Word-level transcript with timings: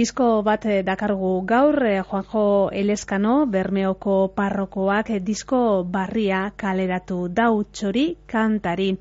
Disko 0.00 0.40
bat 0.40 0.62
eh, 0.64 0.78
dakargu 0.80 1.30
gaur, 1.44 1.76
eh, 1.84 2.00
Juanjo 2.00 2.70
Eleskano, 2.72 3.32
Bermeoko 3.52 4.30
parrokoak 4.32 5.10
eh, 5.12 5.18
disko 5.20 5.58
barria 5.84 6.38
kaleratu 6.56 7.26
dau 7.28 7.66
txori 7.68 8.04
kantari. 8.32 8.94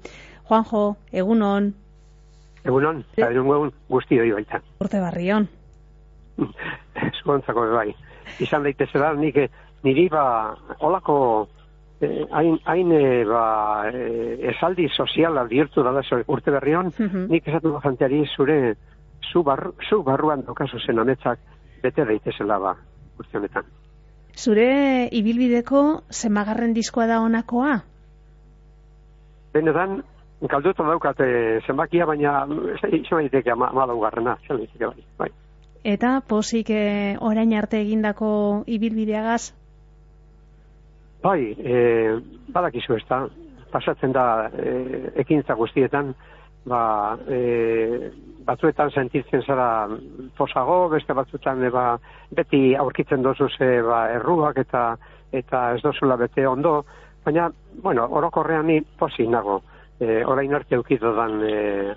Juanjo, 0.49 0.81
egunon? 1.21 1.70
Egunon, 2.66 2.99
eta 3.16 3.30
egun 3.31 3.71
guzti 3.88 4.20
hori 4.20 4.34
baita. 4.41 4.59
Urte 4.84 4.99
barrion. 4.99 5.48
Zuantzako 7.21 7.70
bai. 7.77 7.93
Izan 8.43 8.68
daitezela, 8.68 9.13
nik 9.16 9.40
niri 9.88 10.09
ba, 10.12 10.26
olako 10.84 11.18
hain, 12.02 12.59
hain 12.68 12.95
ba, 13.31 13.48
esaldi 14.52 14.91
soziala 14.91 15.48
bihurtu 15.48 15.88
da 15.88 15.95
urte 16.27 16.52
berrion, 16.59 16.91
uh 16.91 17.27
nik 17.31 17.48
esatu 17.48 17.77
janteari 17.88 18.26
zure 18.35 18.59
zu, 19.32 19.44
bar, 19.44 19.72
zu 19.90 20.04
barruan 20.04 20.46
daukazu 20.48 20.80
zen 20.80 21.00
honetzak 21.00 21.40
bete 21.84 22.05
daitezela 22.05 22.60
ba, 22.60 22.76
urte 23.20 23.38
honetan. 23.38 23.68
Zure 24.36 25.10
ibilbideko 25.12 25.84
zenbagarren 26.12 26.73
diskoa 26.73 27.08
da 27.08 27.20
honakoa? 27.24 27.76
Benetan, 29.54 30.02
galduta 30.48 30.86
daukate 30.88 31.27
zenbakia, 31.68 32.05
baina 32.05 32.46
izan 32.91 33.24
daiteke 33.24 33.52
ama, 33.52 33.72
ama 33.74 33.88
daugarrena, 33.90 34.38
bai, 34.48 34.94
bai. 35.18 35.30
Eta 35.84 36.20
posik 36.27 36.70
eh, 36.76 37.16
orain 37.20 37.54
arte 37.55 37.80
egindako 37.82 38.30
ibilbideagaz? 38.68 39.54
Bai, 41.24 41.52
e, 41.52 41.76
badakizu 42.52 42.96
ez 42.96 43.04
da, 43.10 43.26
pasatzen 43.71 44.13
da 44.15 44.49
e, 44.55 44.74
ekintza 45.24 45.55
guztietan, 45.60 46.13
ba, 46.65 47.18
e, 47.27 48.12
batzuetan 48.46 48.91
sentitzen 48.91 49.43
zara 49.46 49.88
posago, 50.38 50.88
beste 50.90 51.13
batzuetan 51.13 51.63
e, 51.63 51.70
ba, 51.74 51.98
beti 52.35 52.76
aurkitzen 52.76 53.24
dozu 53.24 53.49
ze 53.49 53.82
ba, 53.85 54.07
erruak 54.15 54.57
eta 54.57 54.96
eta 55.32 55.74
ez 55.76 55.82
dozula 55.84 56.15
bete 56.18 56.48
ondo, 56.48 56.85
baina, 57.26 57.52
bueno, 57.84 58.07
orokorrean 58.10 58.65
ni 58.68 58.80
posi 58.82 59.27
nago. 59.27 59.62
E, 59.99 60.24
orain 60.26 60.54
arte 60.55 60.76
eukitu 60.76 61.12
dan 61.13 61.41
e, 61.43 61.93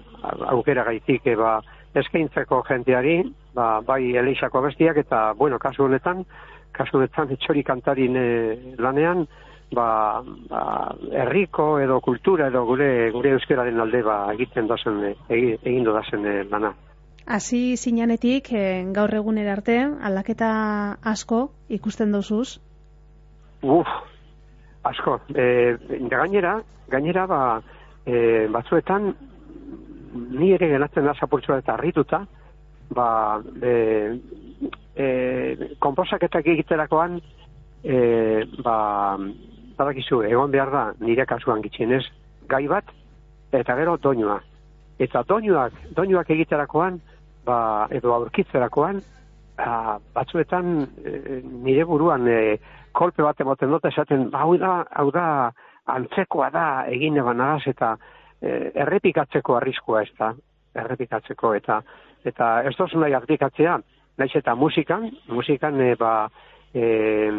aukera 0.51 0.85
gaitik 0.85 1.27
e, 1.27 1.37
ba, 1.39 1.61
eskaintzeko 1.95 2.63
jenteari, 2.69 3.21
ba, 3.55 3.81
bai 3.87 4.17
eleixako 4.19 4.63
bestiak 4.67 4.99
eta, 5.05 5.33
bueno, 5.39 5.59
kasu 5.63 5.87
honetan, 5.87 6.25
kasu 6.73 6.99
honetan 6.99 7.33
etxori 7.37 7.63
kantarin 7.65 8.17
e, 8.17 8.29
lanean, 8.79 9.27
ba, 9.73 10.23
ba, 10.49 10.63
herriko 11.11 11.79
edo 11.81 12.01
kultura 12.01 12.49
edo 12.49 12.65
gure 12.69 13.11
gure 13.15 13.35
euskararen 13.37 13.81
alde 13.81 14.03
ba 14.03 14.17
egiten 14.35 14.69
dozen 14.69 15.01
egin 15.29 15.85
do 15.85 15.95
dasen 15.97 16.27
eh, 16.27 16.43
lana. 16.51 16.75
Hasi 17.27 17.77
sinanetik 17.77 18.53
eh, 18.53 18.85
gaur 18.95 19.15
egunera 19.15 19.53
arte 19.57 19.79
aldaketa 20.09 20.53
asko 21.03 21.45
ikusten 21.69 22.13
dozuz? 22.13 22.59
Uf, 23.63 23.89
asko. 24.83 25.21
Eh, 25.35 25.77
gainera, 26.11 26.57
gainera 26.91 27.27
ba, 27.27 27.43
eh, 28.07 28.49
batzuetan 28.51 29.13
ni 30.13 30.53
ere 30.53 30.69
gelatzen 30.69 31.07
da 31.07 31.15
zapurtzua 31.15 31.61
eta 31.63 31.77
harrituta, 31.77 32.25
ba, 32.93 33.41
eh, 33.63 34.19
eh, 34.97 35.71
komposaketak 35.81 36.51
egiterakoan 36.53 37.21
eh, 37.83 38.45
ba, 38.63 39.17
badakizu, 39.79 40.23
egon 40.29 40.51
behar 40.51 40.71
da 40.71 40.83
nire 41.01 41.27
kasuan 41.27 41.63
gitxienez, 41.63 42.05
gai 42.49 42.67
bat, 42.69 42.85
eta 43.53 43.77
gero 43.77 43.97
doinua. 43.97 44.41
Eta 45.03 45.23
doinuak, 45.29 45.75
doinuak 45.97 46.31
egiterakoan, 46.31 47.01
ba, 47.47 47.89
edo 47.91 48.15
aurkitzerakoan, 48.15 49.01
ba, 49.57 49.99
batzuetan 50.15 50.87
e, 51.05 51.41
nire 51.65 51.85
buruan 51.89 52.29
e, 52.29 52.39
kolpe 52.93 53.25
bat 53.25 53.41
emoten 53.41 53.73
dut 53.73 53.85
esaten, 53.91 54.29
ba, 54.31 54.45
hau 54.45 54.57
da, 54.61 54.83
hau 55.01 55.11
da, 55.15 55.27
antzekoa 55.93 56.51
da 56.55 56.67
egin 56.87 57.17
eban 57.19 57.41
eta 57.67 57.97
e, 58.41 58.71
errepikatzeko 58.75 59.57
arriskoa 59.57 60.03
ez 60.03 60.13
da, 60.19 60.33
errepikatzeko, 60.75 61.55
eta 61.55 61.83
eta 62.25 62.63
ez 62.63 62.77
dozu 62.79 63.01
nahi 63.03 63.15
aplikatzea, 63.15 63.79
naiz 64.19 64.31
eta 64.37 64.55
musikan, 64.55 65.11
musikan, 65.29 65.81
e, 65.81 65.95
ba, 65.99 66.29
e, 66.75 67.31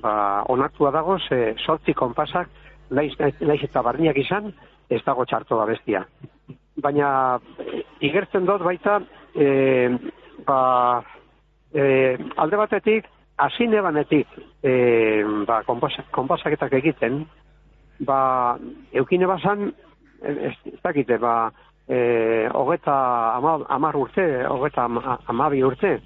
ba, 0.00 0.44
onartua 0.48 0.90
dago, 0.90 1.18
ze 1.18 1.54
sortzi 1.58 1.94
konpasak, 1.94 2.48
naiz, 2.90 3.12
naiz 3.18 3.62
eta 3.62 3.82
barniak 3.82 4.18
izan, 4.18 4.52
ez 4.90 5.02
dago 5.06 5.24
txarto 5.24 5.58
da 5.58 5.66
bestia. 5.68 6.04
Baina, 6.80 7.38
igertzen 8.00 8.46
dut 8.48 8.64
baita, 8.64 9.00
e, 9.34 9.90
ba, 10.46 10.60
e, 11.72 11.82
alde 12.36 12.60
batetik, 12.60 13.08
azine 13.40 13.82
banetik, 13.84 14.28
e, 14.62 14.72
ba, 15.46 15.62
konpasaketak 15.66 16.78
egiten, 16.80 17.24
ba, 18.06 18.20
eukine 18.92 19.28
bazan, 19.28 19.70
ez, 20.22 20.54
ez 20.72 20.78
dakite, 20.82 21.18
ba, 21.20 21.50
e, 21.88 22.48
hogeta 22.54 22.96
amar 23.36 23.96
urte, 23.96 24.26
hogeta 24.48 24.88
amabi 25.28 25.62
urte, 25.66 25.98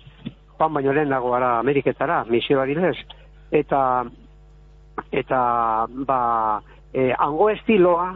joan 0.64 0.74
baino 0.74 0.92
lehenago 0.92 1.30
gara 1.30 1.58
Ameriketara, 1.58 2.24
misio 2.24 2.60
adilez, 2.60 2.96
eta 3.52 4.04
eta 5.12 5.86
ba 6.06 6.60
e, 6.92 7.12
ango 7.18 7.50
estiloa 7.50 8.14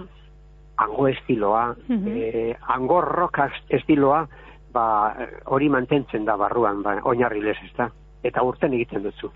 ango 0.76 1.08
estiloa 1.08 1.74
mm 1.88 2.04
-hmm. 2.04 2.56
ango 2.68 3.00
rock 3.00 3.38
estiloa 3.68 4.26
ba 4.72 5.14
hori 5.46 5.68
mantentzen 5.68 6.24
da 6.24 6.36
barruan 6.36 6.82
ba, 6.82 7.00
oinarri 7.02 7.40
lez 7.40 7.56
ez 7.64 7.90
eta 8.22 8.42
urten 8.42 8.72
egiten 8.72 9.02
dutzu 9.02 9.30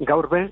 gaur 0.00 0.28
be, 0.28 0.50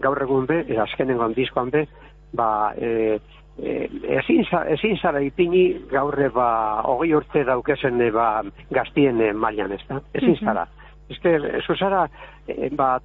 gaur 0.00 0.22
egun 0.22 0.46
be 0.46 0.64
eta 0.68 0.82
azkenengo 0.82 1.28
diskoan 1.28 1.70
be 1.70 1.88
ba 2.32 2.72
e, 2.76 3.18
e, 3.58 3.88
ezin, 4.18 4.46
ezin 4.68 4.96
zara 4.96 5.20
ipini 5.20 5.86
gaurre 5.90 6.28
ba 6.28 6.82
hogei 6.84 7.14
urte 7.14 7.44
daukesen 7.44 8.12
ba, 8.12 8.42
gaztien 8.70 9.20
e, 9.20 9.32
mailan 9.32 9.72
ez 9.72 9.82
da 9.88 10.00
ezin 10.14 10.36
mhm. 10.36 10.44
zara 10.44 10.66
eske 11.12 11.62
zuzara 11.66 12.06
e, 12.46 12.70
ba, 12.76 12.96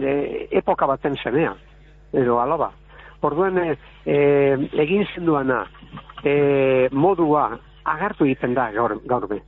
e, 0.00 0.48
epoka 0.60 0.86
baten 0.86 1.16
zenea 1.22 1.54
edo 2.12 2.40
alaba. 2.40 2.70
Orduen 3.26 3.58
e, 3.58 3.74
egin 4.06 5.06
zenduana 5.14 5.64
e, 6.22 6.88
modua 6.92 7.48
agartu 7.86 8.26
egiten 8.26 8.54
da 8.54 8.70
gaur, 8.74 8.96
gaur 9.06 9.26
be. 9.30 9.40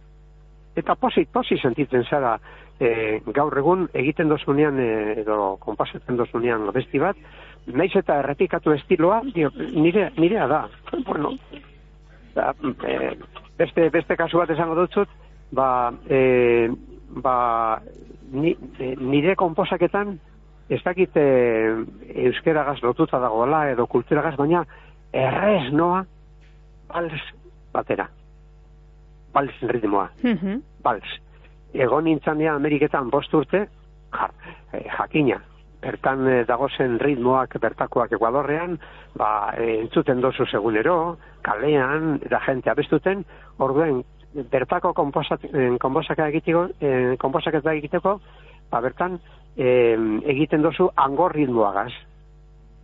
Eta 0.79 0.95
posi, 0.95 1.25
posi 1.33 1.59
sentitzen 1.59 2.05
zara 2.05 2.37
e, 2.79 3.21
gaur 3.35 3.57
egun 3.59 3.87
egiten 3.95 4.31
dozunean 4.31 4.79
e, 4.83 4.91
edo 5.23 5.57
konpasetzen 5.63 6.19
dozunean 6.19 6.69
besti 6.75 7.01
bat 7.03 7.19
naiz 7.69 7.93
eta 7.99 8.19
errepikatu 8.23 8.73
estiloa 8.73 9.23
dio, 9.35 9.51
nire, 9.59 10.11
nirea 10.17 10.47
da. 10.49 10.63
Bueno 11.07 11.35
da, 12.35 12.55
e, 12.87 13.17
beste, 13.59 13.89
beste 13.91 14.17
kasu 14.17 14.39
bat 14.41 14.51
esango 14.55 14.77
dutzut 14.79 15.11
ba, 15.53 15.93
e, 16.09 16.69
ba, 17.09 17.81
ni, 18.33 18.57
e, 18.79 18.95
nire 19.01 19.37
konposaketan 19.37 20.19
ez 20.69 20.83
dakite 20.85 21.23
euskeragaz 22.29 22.83
lotuta 22.83 23.21
dagoela 23.23 23.65
edo 23.73 23.87
kulturagaz, 23.87 24.35
baina 24.37 24.65
errez 25.13 25.73
noa 25.73 26.05
bals 26.89 27.25
batera. 27.73 28.09
Bals 29.33 29.63
ritmoa. 29.63 30.09
Mm 30.23 30.61
Bals. 30.83 31.19
Egon 31.75 32.05
nintzanean 32.05 32.57
Ameriketan 32.57 33.11
bost 33.11 33.35
urte, 33.35 33.67
ja, 34.15 34.29
e, 34.73 34.85
jakina, 34.89 35.41
bertan 35.83 36.27
e, 36.29 36.37
dagozen 36.49 36.99
ritmoak 37.03 37.59
bertakoak 37.61 38.13
Ekuadorrean, 38.17 38.79
ba, 39.19 39.53
e, 39.59 39.81
entzuten 39.83 40.23
dozu 40.25 40.47
segunero, 40.47 41.19
kalean, 41.43 42.21
da 42.31 42.41
gente 42.47 42.71
abestuten, 42.71 43.25
orduen 43.59 44.05
bertako 44.35 44.93
konposaketa 44.95 46.29
egiteko, 46.29 46.69
eh, 46.81 47.17
konposaketa 47.19 47.73
egiteko, 47.73 48.19
ba, 48.71 48.81
bertan 48.81 49.19
eh, 49.57 49.97
egiten 50.29 50.63
dozu 50.63 50.91
angor 50.97 51.35
ritmoagaz, 51.35 51.93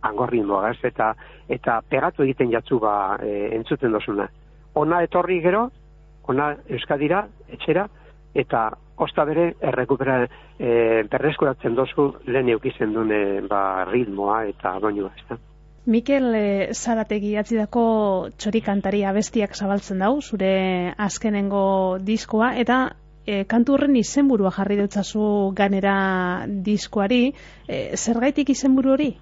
angor 0.01 0.31
ritmoagaz, 0.33 0.77
eta, 0.83 1.13
eta 1.49 1.81
pegatu 1.89 2.23
egiten 2.23 2.51
jatzu 2.51 2.79
ba, 2.79 3.17
eh, 3.21 3.49
entzuten 3.55 3.93
dozuna. 3.93 4.27
Ona 4.75 5.03
etorri 5.05 5.39
gero, 5.41 5.69
ona 6.27 6.55
euskadira, 6.67 7.25
etxera, 7.47 7.87
eta 8.35 8.69
osta 8.97 9.23
bere 9.27 9.53
errekupera 9.63 10.21
e, 10.59 11.03
berreskuratzen 11.11 11.75
dozu 11.75 12.09
lehen 12.27 12.49
eukizen 12.55 12.93
dune 12.95 13.19
ba, 13.47 13.85
ritmoa 13.91 14.43
eta 14.51 14.77
doinua, 14.83 15.11
ez 15.15 15.27
da. 15.29 15.37
Mikel 15.85 16.33
e, 16.33 16.73
Zarategi 16.73 17.35
atzidako 17.37 18.29
txori 18.37 18.61
abestiak 19.05 19.55
zabaltzen 19.55 19.99
dau, 19.99 20.19
zure 20.21 20.93
azkenengo 20.97 21.97
diskoa, 22.01 22.55
eta 22.57 22.95
e, 23.25 23.43
kantu 23.45 23.73
horren 23.73 23.95
izenburua 23.95 24.51
jarri 24.51 24.77
dutzazu 24.77 25.51
ganera 25.53 26.45
diskoari, 26.47 27.33
e, 27.67 27.95
zergaitik 27.97 28.49
izenburu 28.49 28.93
hori? 28.93 29.15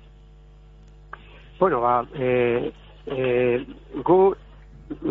Bueno, 1.60 1.82
ba, 1.82 2.06
e, 2.16 2.72
e, 3.08 3.66
gu, 4.04 4.20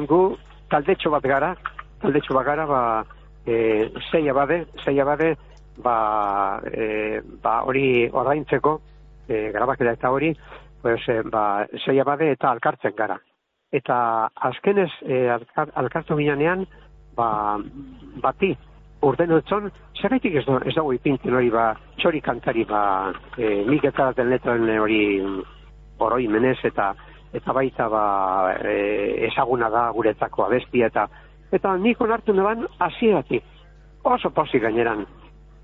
gu 0.08 0.22
taldetxo 0.70 1.10
bat 1.10 1.22
gara, 1.22 1.54
taldetxo 2.00 2.34
bat 2.34 2.46
gara, 2.46 2.66
ba, 2.66 2.82
e, 3.44 3.90
zeia 4.10 4.32
bade, 4.32 4.64
zeia 4.84 5.04
bade, 5.04 5.34
ba, 5.76 6.60
e, 6.64 7.20
ba 7.42 7.60
hori 7.68 8.08
ordaintzeko, 8.08 8.78
e, 9.28 9.50
grabaketa 9.52 9.92
eta 9.96 10.10
hori, 10.10 10.32
pues, 10.82 11.00
e, 11.08 11.22
ba, 11.22 11.66
zeia 11.84 12.04
bade 12.04 12.30
eta 12.32 12.50
alkartzen 12.50 12.96
gara. 12.96 13.18
Eta 13.72 13.96
azkenez 14.50 14.90
e, 15.06 15.28
alkar, 15.30 15.70
alkartu 15.74 16.18
ginean, 16.18 16.66
ba, 17.16 17.58
bati, 18.22 18.52
urten 19.02 19.32
utzon, 19.38 19.70
zerretik 20.00 20.36
ez, 20.40 20.44
ez 20.66 20.74
dago 20.74 20.92
ipintzen 20.92 21.34
hori, 21.34 21.50
ba, 21.50 21.72
txori 22.02 22.20
kantari, 22.20 22.66
ba, 22.68 22.82
e, 23.38 23.62
nik 23.70 23.88
etaraten 23.88 24.30
letroen 24.30 24.68
hori 24.78 25.02
oroi 26.02 26.26
menez, 26.28 26.58
eta 26.66 26.92
eta 27.32 27.52
baita 27.56 27.88
ba, 27.88 28.04
e, 28.60 29.26
ezaguna 29.28 29.70
da 29.72 29.86
guretzako 29.96 30.44
abestia, 30.44 30.90
eta 30.92 31.06
eta 31.52 31.76
nik 31.80 32.00
onartu 32.00 32.34
neban 32.36 32.66
hasieratik 32.78 33.44
oso 34.04 34.30
posi 34.30 34.58
gaineran. 34.60 35.06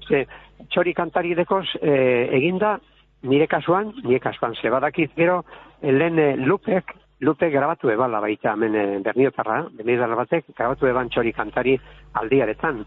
Ze, 0.08 0.24
txori 0.72 0.94
kantari 0.94 1.34
dekoz 1.36 1.66
e, 1.80 1.92
eginda, 2.38 2.78
nire 3.22 3.46
kasuan, 3.46 3.92
nire 4.04 4.20
kasuan, 4.20 4.54
ze 4.54 4.70
badakit 4.70 5.14
gero, 5.16 5.42
lehen 5.82 6.18
e, 6.18 6.36
lupek, 6.36 6.94
lupek 7.20 7.52
grabatu 7.52 7.90
ebala 7.90 8.20
baita, 8.20 8.52
hemen 8.52 8.74
e, 8.74 8.86
berniotarra, 9.04 9.64
berniotarra 9.76 10.18
batek, 10.22 10.50
grabatu 10.56 10.86
eban 10.86 11.10
txori 11.10 11.32
kantari 11.32 11.78
aldiaretan. 12.20 12.84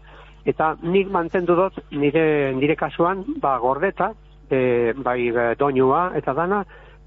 Eta 0.48 0.72
nik 0.82 1.10
mantendu 1.12 1.54
dut 1.56 1.78
nire, 1.90 2.52
nire 2.56 2.76
kasuan, 2.76 3.24
ba, 3.40 3.58
gordeta, 3.62 4.12
e, 4.50 4.92
bai 4.96 5.30
doinua 5.58 6.10
eta 6.18 6.34
dana, 6.34 6.62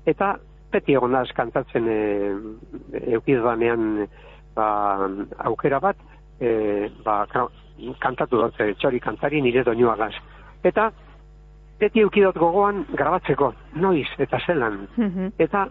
eta 0.06 0.36
beti 0.72 0.96
egon 0.96 1.14
naz 1.16 1.28
kantatzen 1.36 1.90
e, 1.90 2.00
eukidanean 3.18 4.06
ba, 4.56 4.68
aukera 5.50 5.82
bat, 5.84 5.98
e, 6.40 6.90
ba, 7.04 7.24
kantatu 8.00 8.40
dut, 8.40 8.62
txori 8.80 9.02
kantari 9.04 9.42
nire 9.42 9.66
doinua 9.68 9.98
gaz. 10.00 10.14
Eta 10.64 10.92
beti 11.80 12.04
eukidot 12.06 12.38
gogoan 12.40 12.86
grabatzeko, 12.94 13.52
noiz 13.82 14.08
eta 14.20 14.40
zelan. 14.46 14.88
Mhm. 14.98 15.34
Eta 15.40 15.68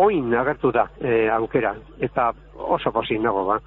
oin 0.00 0.34
agertu 0.34 0.72
da 0.72 0.86
e, 1.00 1.28
aukera, 1.28 1.74
eta 2.00 2.30
oso 2.54 2.92
posin 2.92 3.22
nago 3.22 3.44
ba. 3.44 3.60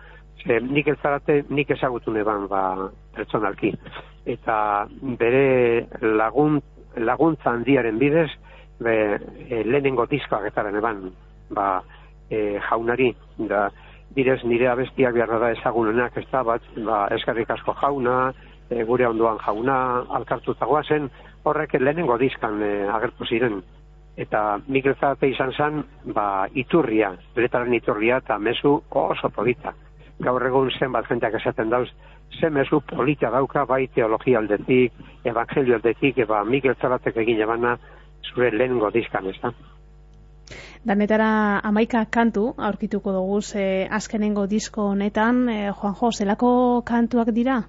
Ze, 0.43 0.59
nik 0.59 0.87
ezarate, 0.87 1.43
nik 1.49 1.69
ezagutu 1.71 2.11
neban 2.11 2.47
ba, 2.47 2.89
pertsonalki. 3.15 3.73
Eta 4.25 4.87
bere 5.19 5.87
lagun, 6.01 6.59
laguntza 6.97 7.51
handiaren 7.51 7.99
bidez, 7.99 8.29
be, 8.83 9.19
e, 9.49 9.63
lehenengo 9.63 10.05
diskoak 10.09 10.49
etaren 10.49 10.75
eban, 10.75 11.05
ba, 11.53 11.83
e, 12.29 12.59
jaunari, 12.69 13.13
da, 13.37 13.67
direz 14.15 14.41
nire 14.43 14.67
abestiak 14.69 15.13
behar 15.15 15.39
da 15.39 15.51
ezagunenak, 15.55 16.17
ez 16.17 16.27
da, 16.31 16.43
bat, 16.43 16.65
ba, 16.85 17.05
eskarrik 17.15 17.49
asko 17.53 17.75
jauna, 17.81 18.33
e, 18.69 18.83
gure 18.89 19.07
ondoan 19.07 19.39
jauna, 19.45 19.77
alkartutagoa 20.19 20.83
zen, 20.83 21.09
horrek 21.43 21.73
lehenengo 21.79 22.17
diskan 22.17 22.61
e, 22.63 22.71
agertu 22.89 23.25
ziren. 23.25 23.61
Eta 24.17 24.59
Mikel 24.67 24.95
Zarate 24.99 25.27
izan 25.29 25.51
zen, 25.57 25.83
ba, 26.13 26.47
iturria, 26.53 27.13
beretaren 27.35 27.73
iturria, 27.73 28.19
eta 28.21 28.37
mezu 28.37 28.75
oso 28.89 29.29
polita. 29.33 29.73
Gaur 30.21 30.45
egun 30.45 30.69
zen 30.77 30.91
bat 30.93 31.09
jenteak 31.09 31.39
esaten 31.39 31.71
dauz, 31.73 31.89
ze 32.39 32.49
mezu 32.49 32.81
polita 32.81 33.31
dauka, 33.33 33.65
bai 33.65 33.87
teologia 33.87 34.39
aldetik, 34.39 34.93
evangelio 35.23 35.75
aldetik, 35.75 36.17
eba 36.17 36.43
Mikel 36.43 36.75
Zaratek 36.79 37.17
egin 37.25 37.41
ebana, 37.41 37.77
zure 38.29 38.51
lehenengo 38.51 38.91
diskan, 38.93 39.27
ez 39.29 39.39
da. 39.41 39.53
Danetara 40.83 41.59
amaika 41.63 42.05
kantu, 42.11 42.49
aurkituko 42.57 43.13
dugu, 43.15 43.41
ze 43.41 43.87
azkenengo 43.89 44.45
disko 44.47 44.89
honetan, 44.91 45.47
e, 45.49 45.71
Juanjo, 45.71 46.11
zelako 46.11 46.83
kantuak 46.85 47.31
dira? 47.31 47.63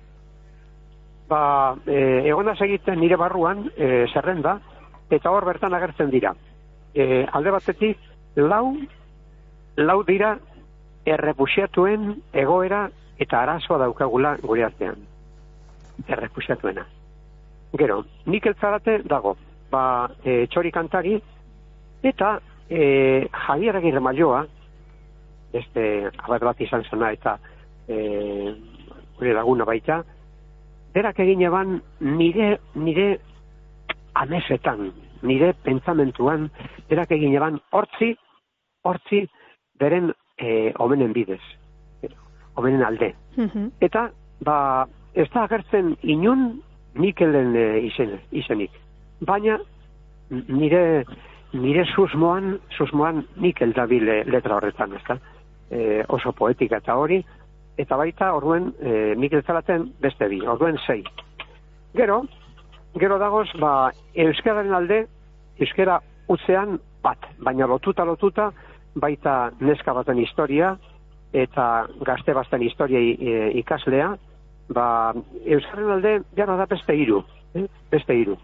Ba, 1.29 1.77
e, 1.87 2.29
egona 2.29 2.55
segiten 2.57 3.01
nire 3.01 3.17
barruan 3.17 3.69
e, 3.77 4.07
zerrenda, 4.13 4.59
eta 5.11 5.31
hor 5.31 5.45
bertan 5.45 5.75
agertzen 5.75 6.11
dira. 6.11 6.35
E, 6.95 7.25
alde 7.33 7.55
batetik, 7.55 7.99
lau, 8.37 8.77
lau 9.77 10.03
dira 10.07 10.37
errepusiatuen 11.05 12.15
egoera 12.33 12.87
eta 13.21 13.43
arazoa 13.43 13.79
daukagula 13.85 14.37
gure 14.43 14.65
artean. 14.65 15.03
Errepusiatuena. 16.09 16.87
Gero, 17.79 18.05
nik 18.31 18.47
eltzarate 18.47 19.01
dago, 19.11 19.37
ba, 19.71 20.11
e, 20.23 20.45
txori 20.51 20.71
kantari, 20.75 21.17
eta 22.03 22.37
e, 22.69 23.27
Javier 23.47 23.77
Agirre 23.77 24.01
Maioa, 24.01 24.45
este, 25.53 26.11
abad 26.19 26.43
bat 26.51 26.61
izan 26.61 26.85
zena, 26.91 27.11
eta 27.15 27.37
e, 27.89 28.55
gure 29.19 29.35
laguna 29.35 29.67
baita, 29.67 30.03
berak 30.95 31.19
egin 31.19 31.43
eban 31.43 31.81
nire, 32.01 32.59
nire 32.75 33.09
amesetan, 34.15 34.93
nire 35.23 35.53
pentsamentuan, 35.67 36.49
berak 36.91 37.13
egin 37.17 37.35
eban 37.35 37.59
hortzi, 37.75 38.13
hortzi 38.85 39.25
beren 39.81 40.13
e, 40.39 40.73
omenen 40.79 41.13
bidez, 41.13 41.43
omenen 42.55 42.85
alde. 42.87 43.15
Mhm. 43.37 43.73
Eta, 43.83 44.09
ba, 44.47 44.87
ez 45.15 45.29
da 45.35 45.45
agertzen 45.49 45.97
inun 46.03 46.63
Mikelen 46.95 47.57
e, 47.59 47.81
izen, 47.89 48.19
izenik. 48.31 48.71
Baina, 49.27 49.59
nire, 50.31 51.05
nire 51.53 51.85
susmoan, 51.95 52.61
susmoan 52.77 53.25
Mikel 53.43 53.75
dabile 53.75 54.23
letra 54.31 54.61
horretan, 54.61 54.95
ez 54.95 55.03
da? 55.09 55.19
E, 55.75 56.05
oso 56.09 56.31
poetika 56.33 56.79
eta 56.79 56.95
hori, 56.95 57.19
eta 57.79 57.97
baita 57.99 58.33
orduen 58.35 58.71
e, 58.81 59.15
Mikel 59.19 59.43
Zalaten 59.43 59.89
beste 60.01 60.29
bi, 60.31 60.41
orduen 60.47 60.79
sei. 60.87 61.03
Gero, 61.95 62.23
gero 62.99 63.19
dagoz, 63.19 63.49
ba, 63.61 63.91
euskararen 64.15 64.75
alde, 64.75 65.05
euskara 65.59 65.99
utzean 66.31 66.79
bat, 67.03 67.29
baina 67.43 67.67
lotuta 67.71 68.07
lotuta, 68.07 68.51
baita 68.95 69.51
neska 69.61 69.95
baten 69.95 70.19
historia, 70.23 70.75
eta 71.35 71.87
gazte 72.07 72.35
baten 72.35 72.63
historia 72.63 73.01
e, 73.03 73.51
ikaslea, 73.61 74.13
ba, 74.75 74.89
euskararen 75.45 75.97
alde, 75.99 76.19
gara 76.37 76.59
da 76.61 76.69
beste 76.71 76.95
iru, 76.97 77.25
eh? 77.55 77.67
beste 77.91 78.15
iru. 78.15 78.39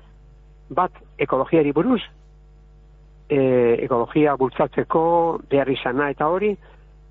Bat, 0.74 0.98
ekologiari 1.18 1.72
buruz, 1.74 2.02
e, 3.30 3.38
ekologia 3.86 4.34
bultzatzeko, 4.38 5.04
behar 5.50 5.70
izana 5.70 6.10
eta 6.10 6.28
hori, 6.28 6.52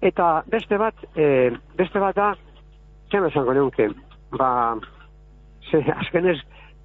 Eta 0.01 0.43
beste 0.47 0.77
bat, 0.79 0.95
e, 1.15 1.51
beste 1.75 1.99
bat 1.99 2.15
da, 2.15 2.29
zen 3.11 3.25
esango 3.27 3.53
neunke, 3.53 3.89
ba, 4.37 4.77
ze, 5.69 5.81
azkenez, 5.95 6.37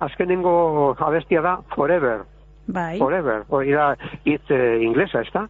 azkenengo 0.02 0.96
abestia 0.98 1.42
da 1.42 1.58
Forever. 1.74 2.24
Bai. 2.66 2.98
Forever, 2.98 3.44
hori 3.48 3.72
da, 3.76 3.92
hitz 4.24 4.50
e, 4.50 4.60
inglesa, 4.82 5.22
ez 5.22 5.30
da? 5.34 5.46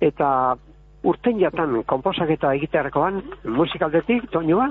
Eta 0.00 0.28
urten 1.06 1.40
jatan, 1.40 1.80
komposak 1.88 2.30
eta 2.34 2.52
egitearekoan, 2.58 3.22
musikaldetik, 3.56 4.28
toinua, 4.34 4.68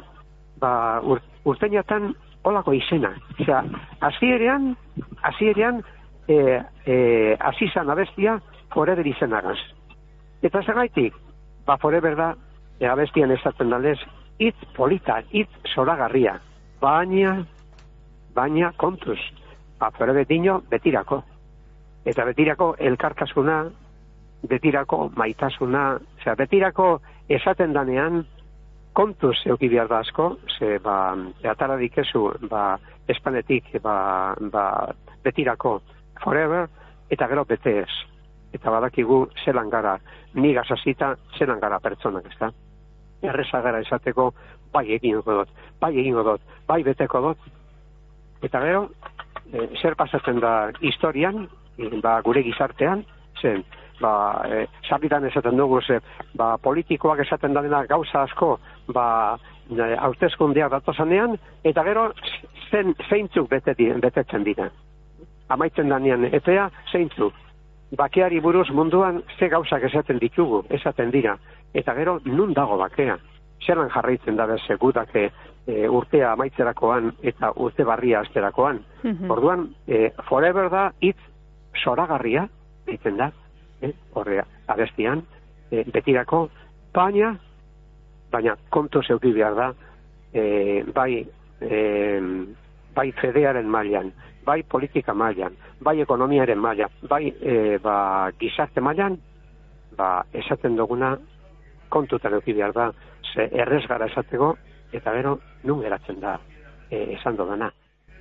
ba, 0.61 1.01
ur, 1.01 1.23
urten 1.49 1.73
jatan, 1.73 2.11
olako 2.45 2.75
izena. 2.77 3.15
Osea, 3.39 3.63
azierean, 4.05 4.75
azierean, 5.31 5.81
e, 6.27 6.61
e, 6.85 6.97
azizan 7.39 7.89
abestia, 7.89 8.37
Forever 8.75 9.07
izenagaz. 9.07 9.57
Eta 10.43 10.61
zergaitik, 10.61 11.15
ba 11.65 11.77
forever 11.77 12.15
da, 12.15 12.33
ega 12.79 12.95
bestian 12.95 13.31
esaten 13.31 13.71
dalez, 13.73 13.97
hitz 14.39 14.57
polita, 14.75 15.21
hitz 15.31 15.49
soragarria, 15.73 16.37
baina, 16.81 17.39
baina 18.35 18.71
kontuz, 18.77 19.19
ba 19.79 19.91
forever 19.95 20.27
dino 20.27 20.61
betirako. 20.69 21.23
Eta 22.05 22.25
betirako 22.27 22.75
elkartasuna, 22.77 23.63
betirako 24.45 25.09
maitasuna, 25.17 25.85
osea, 26.19 26.35
betirako 26.37 26.89
esaten 27.29 27.73
danean, 27.73 28.25
kontuz 28.95 29.35
euki 29.49 29.67
behar 29.71 29.89
da 29.91 30.03
asko, 30.05 30.35
ze, 30.57 30.77
ba, 30.79 31.15
eatara 31.43 31.75
dikezu, 31.81 32.27
ba, 32.49 32.75
espanetik, 33.11 33.73
ba, 33.83 34.35
ba, 34.53 34.65
betirako 35.23 35.79
forever, 36.23 36.69
eta 37.09 37.27
gero 37.27 37.43
bete 37.49 37.79
ez 37.81 38.14
eta 38.55 38.71
badakigu 38.71 39.25
zelan 39.43 39.69
gara, 39.69 39.97
ni 40.33 40.53
gazazita 40.53 41.15
zelan 41.37 41.59
gara 41.59 41.79
pertsonak, 41.83 42.27
ez 42.31 42.39
da? 42.39 42.51
Erreza 43.25 43.61
gara 43.61 43.81
esateko, 43.83 44.31
bai 44.73 44.85
egingo 44.97 45.23
dut, 45.25 45.51
bai 45.81 45.93
egingo 45.95 46.23
dut, 46.23 46.41
bai 46.67 46.81
beteko 46.83 47.21
dut, 47.29 47.49
eta 48.43 48.61
gero, 48.63 48.87
e, 49.51 49.67
zer 49.81 49.95
pasatzen 49.99 50.39
da 50.43 50.55
historian, 50.81 51.47
ba, 52.03 52.19
gure 52.25 52.43
gizartean, 52.45 53.03
zen, 53.41 53.63
ba, 54.01 54.43
e, 54.47 54.65
esaten 55.29 55.57
dugu, 55.57 55.81
ze, 55.81 55.99
ba, 56.33 56.55
politikoak 56.57 57.23
esaten 57.25 57.53
dena 57.53 57.85
gauza 57.85 58.23
asko, 58.23 58.59
ba, 58.93 59.37
e, 59.69 59.95
hautezkundeak 60.07 60.71
datozanean, 60.71 61.37
eta 61.63 61.83
gero, 61.83 62.11
zen, 62.71 62.93
zeintzuk 63.09 63.49
bete, 63.49 63.75
betetzen 64.01 64.43
dira. 64.43 64.69
Amaitzen 65.49 65.89
danean, 65.89 66.25
etea, 66.33 66.69
zeintzuk, 66.91 67.33
bakeari 67.91 68.39
buruz 68.39 68.69
munduan 68.71 69.23
ze 69.39 69.49
gauzak 69.49 69.83
esaten 69.83 70.19
ditugu, 70.19 70.63
esaten 70.69 71.11
dira. 71.11 71.37
Eta 71.73 71.93
gero, 71.93 72.19
nun 72.25 72.53
dago 72.53 72.77
bakea? 72.77 73.17
zelan 73.65 73.89
jarraitzen 73.89 74.35
da 74.37 74.45
beze 74.49 74.77
gudak 74.81 75.13
e, 75.15 75.29
urtea 75.89 76.31
amaitzerakoan 76.33 77.11
eta 77.23 77.51
urte 77.55 77.85
barria 77.87 78.21
asterakoan. 78.21 78.81
Mhm. 79.03 79.31
Orduan, 79.31 79.69
e, 79.87 80.11
forever 80.29 80.69
da 80.69 80.91
hitz 81.01 81.19
soragarria, 81.83 82.47
egiten 82.87 83.17
da, 83.17 83.31
e, 83.81 83.91
horrea, 84.13 84.45
abestian, 84.67 85.23
e, 85.71 85.83
betirako, 85.93 86.49
baina, 86.93 87.35
baina 88.31 88.55
kontu 88.69 89.01
zeuki 89.03 89.33
behar 89.33 89.55
da, 89.55 89.71
e, 90.33 90.83
bai, 90.93 91.25
e, 91.61 92.21
bai 92.95 93.11
fedearen 93.21 93.67
mailan, 93.69 94.11
bai 94.45 94.63
politika 94.63 95.13
mailan, 95.13 95.55
bai 95.81 95.99
ekonomiaren 96.01 96.59
mailan, 96.59 96.91
bai 97.09 97.29
e, 97.41 97.77
ba, 97.83 98.31
gizarte 98.39 98.81
mailan, 98.81 99.17
ba, 99.97 100.25
esaten 100.33 100.77
duguna 100.77 101.15
kontutan 101.89 102.33
euki 102.37 102.53
behar 102.53 102.73
da, 102.73 102.91
ze 103.33 103.49
errez 103.51 103.85
gara 103.87 104.09
esateko, 104.11 104.55
eta 104.93 105.13
gero, 105.17 105.39
nun 105.63 105.81
geratzen 105.81 106.19
da, 106.21 106.37
e, 106.89 107.15
esan 107.17 107.37
dugana. 107.39 107.71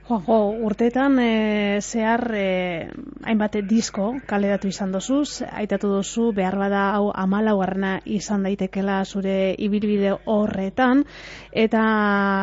Joago, 0.04 0.50
urteetan 0.61 1.14
e, 1.16 1.80
zehar 1.80 2.26
e, 2.37 2.88
hainbat 3.25 3.54
disko 3.64 4.11
kaleratu 4.28 4.68
izan 4.68 4.90
dozuz, 4.92 5.40
aitatu 5.49 5.88
duzu 5.94 6.26
behar 6.37 6.58
bada 6.61 6.82
hau 6.99 7.06
amalaugarrena 7.23 7.94
izan 8.04 8.44
daitekela 8.44 8.99
zure 9.04 9.54
ibilbide 9.56 10.12
horretan, 10.28 11.06
eta 11.64 11.84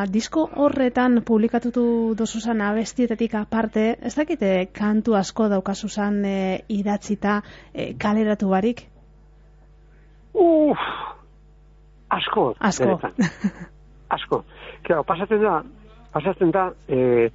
disko 0.10 0.48
horretan 0.63 1.20
publikatutu 1.27 1.84
dozuzan 2.18 2.63
abestietatik 2.65 3.36
aparte, 3.38 3.86
ez 4.01 4.15
dakite 4.18 4.50
kantu 4.74 5.13
asko 5.22 5.51
daukazuzan 5.53 6.18
e, 6.25 6.39
idatzita 6.80 7.44
e, 7.75 7.91
kaleratu 7.94 8.50
barik? 8.50 8.88
Uf, 10.34 10.89
asko. 12.10 12.56
Asko. 12.58 12.98
asko. 14.18 14.44
Claro, 14.82 15.06
pasatzen 15.06 15.46
da, 15.46 15.56
pasatzen 16.18 16.58
da, 16.58 16.72
eh, 16.89 17.30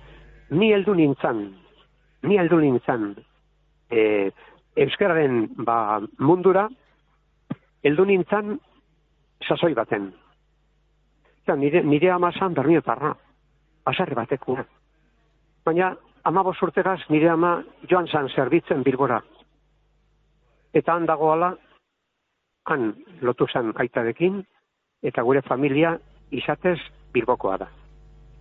ni 0.51 0.73
heldu 0.73 0.95
nintzan, 0.95 1.43
ni 2.23 2.39
heldu 2.39 2.61
nintzan, 2.61 3.15
eh, 3.91 4.31
euskararen 4.77 5.49
ba, 5.65 6.01
mundura, 6.19 6.69
heldu 7.83 8.05
nintzan 8.05 8.59
sasoi 9.47 9.75
baten. 9.75 10.13
Ja, 11.47 11.57
nire, 11.57 11.83
nire 11.83 12.11
amazan 12.11 12.55
bermiotarra, 12.55 13.15
basarri 13.87 14.15
batekua. 14.15 14.65
Baina, 15.65 15.95
ama 16.25 16.43
urtegaz 16.43 17.01
nire 17.09 17.31
ama 17.31 17.63
joan 17.91 18.09
zan 18.09 18.29
zerbitzen 18.29 18.83
bilbora. 18.83 19.21
Eta 20.75 20.95
han 20.95 21.07
dagoala, 21.07 21.55
han 22.67 22.93
lotu 23.23 23.47
zan 23.47 23.73
aitarekin, 23.77 24.43
eta 25.03 25.23
gure 25.23 25.43
familia 25.43 25.97
izatez 26.31 26.79
bilbokoa 27.15 27.59
da. 27.59 27.69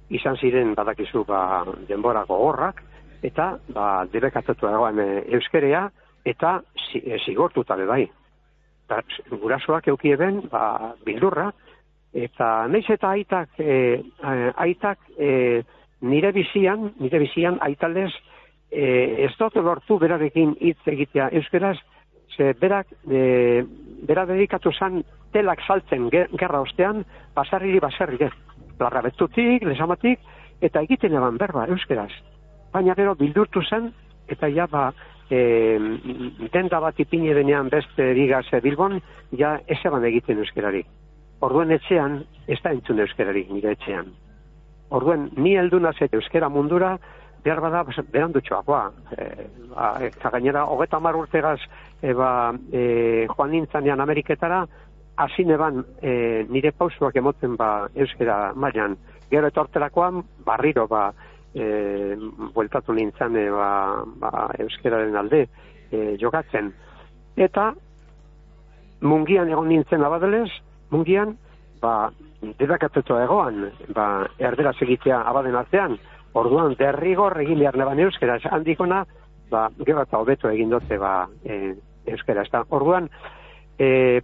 Izan 0.10 0.38
ziren 0.38 0.76
badakizu 0.78 1.24
ba, 1.26 1.64
denbora 1.88 2.26
gogorrak, 2.30 2.82
eta 3.26 3.56
ba, 3.74 4.06
debekatatu 4.12 4.68
dagoen 4.68 5.00
e, 5.02 5.08
euskerea, 5.38 5.88
eta 6.26 6.60
zi, 6.88 7.02
e, 7.02 7.18
zigortuta 7.26 7.78
be 7.80 7.88
bai. 7.90 8.04
Eta 8.86 9.02
gurasoak 9.42 9.88
eukieben 9.94 10.44
ba, 10.52 10.94
bildurra, 11.06 11.50
eta 12.14 12.68
naiz 12.72 12.86
eta 12.90 13.16
aitak, 13.18 13.58
e, 13.60 14.04
aitak 14.62 15.02
e, 15.18 15.64
nire 16.06 16.32
bizian, 16.36 16.92
nire 17.02 17.20
bizian 17.20 17.58
aitalez, 17.66 18.12
e, 18.72 19.26
ez 19.26 19.34
dut 19.40 19.58
lortu 19.58 19.98
berarekin 20.00 20.56
hitz 20.60 20.82
egitea 20.86 21.32
euskeraz, 21.40 21.78
ze 22.36 22.54
berak, 22.60 22.88
e, 23.10 23.64
bera 24.06 24.26
dedikatu 24.26 24.72
zan 24.74 25.04
telak 25.34 25.62
saltzen 25.66 26.10
ge- 26.12 26.28
gerra 26.38 26.62
ostean, 26.62 27.04
basarriri 27.36 27.80
basarrire. 28.78 28.86
Larrabetutik, 28.86 29.64
lesamatik, 29.64 30.20
eta 30.62 30.82
egiten 30.82 31.14
eban 31.14 31.38
berba, 31.38 31.66
euskeraz. 31.68 32.12
Baina 32.74 32.96
gero 32.96 33.16
bildurtu 33.16 33.62
zen, 33.64 33.92
eta 34.28 34.48
ja 34.50 34.68
ba, 34.68 34.94
e, 35.30 35.80
denda 36.52 36.80
bat 36.80 37.00
ipine 37.00 37.34
denean 37.34 37.70
beste 37.70 38.14
digaz 38.14 38.46
e, 38.52 38.62
Bilbon, 38.62 39.02
ja 39.32 39.60
ez 39.68 39.80
eban 39.84 40.04
egiten 40.06 40.40
euskerari. 40.40 40.86
Orduen 41.42 41.72
etxean, 41.72 42.24
ez 42.48 42.62
da 42.64 42.72
entzun 42.72 43.00
euskerari, 43.00 43.48
nire 43.52 43.72
etxean. 43.72 44.12
Orduen, 44.90 45.30
ni 45.38 45.56
heldu 45.58 45.80
nazet 45.80 46.14
euskera 46.14 46.50
mundura, 46.50 46.98
behar 47.44 47.62
bada, 47.62 47.84
bas- 47.84 48.06
berandutxoakoa. 48.12 48.92
E, 49.18 49.48
ba, 49.74 49.96
eta 50.02 50.30
gainera, 50.30 50.66
hogeta 50.66 51.00
mar 51.00 51.16
urtegaz, 51.16 51.60
e, 52.02 52.14
ba, 52.14 52.54
e, 52.72 53.28
joan 53.30 53.52
nintzanean 53.52 54.02
Ameriketara, 54.02 54.66
hasi 55.18 55.46
neban 55.46 55.84
e, 56.02 56.46
nire 56.50 56.72
pausuak 56.72 57.16
emoten 57.16 57.56
ba, 57.58 57.88
euskera 57.96 58.54
mailan. 58.56 58.98
Gero 59.32 59.48
etorterakoan, 59.48 60.22
barriro, 60.46 60.88
ba, 60.88 61.08
e, 61.54 62.16
bueltatu 62.54 62.94
nintzen 62.94 63.38
e, 63.40 63.48
ba, 63.52 63.70
ba, 64.22 64.50
euskeraren 64.60 65.16
alde 65.16 65.46
e, 65.92 66.18
jokatzen. 66.22 66.72
Eta, 67.36 67.72
mungian 69.02 69.50
egon 69.52 69.70
nintzen 69.72 70.04
abadelez, 70.04 70.50
mungian, 70.92 71.36
ba, 71.82 72.12
debakatutu 72.60 73.18
egoan, 73.24 73.70
ba, 73.96 74.28
erderaz 74.40 74.78
egitea 74.84 75.24
abaden 75.32 75.56
artean, 75.56 75.98
orduan 76.36 76.76
derrigor 76.80 77.38
egin 77.42 77.62
behar 77.64 77.78
neban 77.80 78.00
euskera, 78.04 78.38
handikona, 78.52 79.06
ba, 79.50 79.70
gero 79.88 80.04
eta 80.04 80.20
hobeto 80.20 80.52
egin 80.52 80.72
dute 80.74 80.98
ba, 81.00 81.18
e, 81.44 81.76
euskera. 82.12 82.44
Ezta. 82.44 82.66
Orduan, 82.76 83.10
e, 83.80 84.22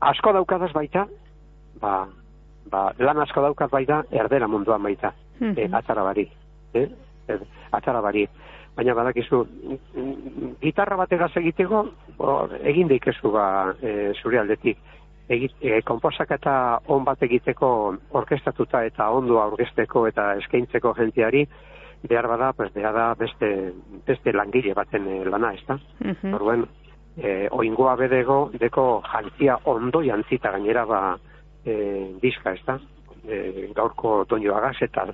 asko 0.00 0.32
daukadaz 0.32 0.72
baita, 0.72 1.06
ba, 1.80 2.06
ba, 2.70 2.92
lan 2.98 3.18
asko 3.20 3.42
daukaz 3.42 3.70
baita, 3.70 4.04
erdera 4.10 4.48
munduan 4.48 4.82
baita, 4.82 5.12
Mhm. 5.40 5.54
e, 5.56 5.68
atzara 5.72 6.02
bari. 6.02 6.28
E, 6.74 6.88
atzara 7.72 8.00
bari. 8.00 8.28
Baina 8.76 8.94
badakizu, 8.94 9.44
mm, 9.96 10.52
gitarra 10.60 10.96
bategaz 10.96 11.32
egiteko, 11.36 11.88
o, 12.18 12.48
egin 12.62 12.88
daikezu 12.88 13.30
ba, 13.32 13.74
e, 13.82 14.12
zure 14.22 14.38
aldetik. 14.38 14.78
Egit, 15.28 15.52
e, 15.60 15.82
komposaketa 15.82 16.80
on 16.88 17.04
bat 17.04 17.22
egiteko 17.22 17.96
orkestatuta 18.10 18.84
eta 18.84 19.10
ondo 19.10 19.40
aurkezteko 19.40 20.06
eta 20.08 20.34
eskaintzeko 20.36 20.94
jenteari, 20.94 21.46
behar 22.08 22.26
bada, 22.28 22.52
pues, 22.52 22.72
behar 22.72 22.94
da 22.94 23.14
beste, 23.14 23.72
beste 24.06 24.32
langile 24.32 24.74
baten 24.74 25.30
lana, 25.30 25.52
ez 25.54 25.64
da? 25.66 25.78
Mhm. 26.00 26.34
Orduan, 26.34 26.66
e, 27.16 27.48
oingoa 27.50 27.96
bedego, 27.96 28.50
deko 28.58 29.02
jantzia 29.06 29.58
ondo 29.64 30.02
jantzita 30.04 30.52
gainera 30.52 30.84
ba, 30.84 31.00
e, 31.64 31.74
diska, 32.22 32.54
ez 32.54 32.64
da? 32.66 32.78
E, 33.28 33.68
gaurko 33.76 34.24
toñoagaz 34.28 34.76
eta 34.86 35.06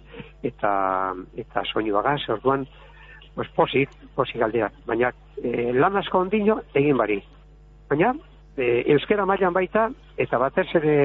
eta 0.43 0.73
eta 1.37 1.65
soinuagaz, 1.73 2.21
orduan, 2.37 2.67
pues 3.35 3.49
posik, 3.57 3.91
posik 4.15 4.43
aldea. 4.43 4.71
Baina 4.87 5.13
e, 5.43 5.73
lan 5.73 5.97
asko 5.97 6.23
ondino 6.25 6.61
egin 6.75 6.97
bari. 6.97 7.19
Baina, 7.91 8.15
e, 8.57 8.85
euskera 8.95 9.27
mailan 9.27 9.55
baita, 9.55 9.91
eta 10.17 10.39
batez 10.39 10.69
ere 10.79 10.97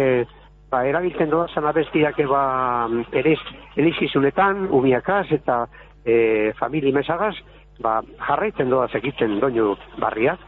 ba, 0.72 0.86
erabiltzen 0.88 1.30
doazan 1.30 1.68
abestiak 1.68 2.20
eba 2.24 2.44
ere 3.12 3.36
elizizunetan, 3.76 4.68
umiakaz 4.72 5.28
eta 5.36 5.66
e, 6.06 6.54
famili 6.60 6.94
mesagaz, 6.96 7.36
ba, 7.84 8.00
jarraitzen 8.28 8.70
doaz 8.70 8.90
egiten 9.02 9.40
doinu 9.42 9.76
barriak, 10.00 10.40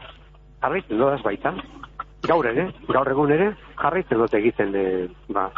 jarraitzen 0.64 0.98
doaz 0.98 1.20
baita. 1.24 1.54
Gaur 2.24 2.48
ere, 2.48 2.70
gaur 2.88 3.10
egun 3.12 3.32
ere, 3.34 3.50
jarraitzen 3.80 4.20
dut 4.22 4.34
egiten, 4.38 4.72
e, 4.74 4.84
ba. 5.36 5.50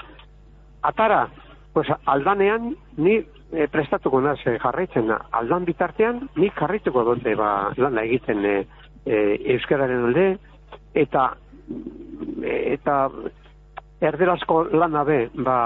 Atara, 0.86 1.26
pues, 1.74 1.86
aldanean, 2.10 2.72
ni 2.98 3.20
e, 3.20 3.68
prestatuko 3.70 4.20
naz 4.24 4.40
e, 4.46 4.56
jarraitzen, 4.62 5.12
aldan 5.40 5.66
bitartean, 5.68 6.24
ni 6.36 6.50
jarraituko 6.58 7.04
dute 7.06 7.36
ba, 7.38 7.70
lana 7.78 8.02
egiten 8.08 8.44
e, 8.44 8.56
e, 9.06 9.22
euskararen 9.56 10.10
alde, 10.10 10.28
eta 10.94 11.30
eta 12.46 12.96
erderazko 14.06 14.62
lana 14.74 15.02
be, 15.06 15.20
ba, 15.46 15.58